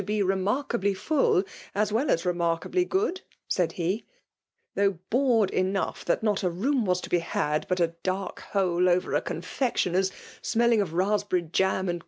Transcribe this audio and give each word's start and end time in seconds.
t(^ 0.01 0.05
b« 0.07 0.19
f 0.19 0.25
emarkablf 0.25 0.97
fell, 0.97 1.43
as 1.75 1.91
well' 1.93 2.07
ws 2.07 2.23
wmwAiskXf 2.23 2.89
good," 2.89 3.21
said 3.47 3.73
he; 3.73 4.03
though 4.73 4.93
bored 5.11 5.51
enough 5.51 6.03
Ifcat 6.05 6.23
wAi 6.23 6.41
a 6.41 6.49
loom 6.51 6.85
was 6.85 7.01
to 7.01 7.09
he 7.15 7.19
had 7.19 7.67
but 7.69 7.79
a 7.79 7.93
dark 8.01 8.39
hole 8.39 8.89
over 8.89 9.13
a 9.13 9.21
ocafeotioner's, 9.21 10.11
smelling 10.41 10.81
of 10.81 10.95
raspberry 10.95 11.43
jwn 11.43 11.87
and! 11.87 11.99